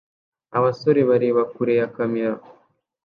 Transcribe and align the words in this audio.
abasore 0.57 1.01
bareba 1.09 1.41
kure 1.53 1.73
ya 1.79 1.87
kamera 1.95 2.33